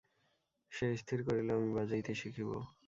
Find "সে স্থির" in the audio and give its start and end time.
0.71-1.19